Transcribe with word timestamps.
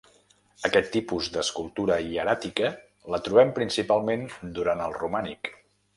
Aquest 0.69 0.87
tipus 0.95 1.27
d'escultura 1.35 1.99
hieràtica, 2.07 2.71
la 3.17 3.19
trobem 3.29 3.53
principalment 3.59 4.29
durant 4.59 4.83
el 4.87 5.01
romànic. 5.03 5.53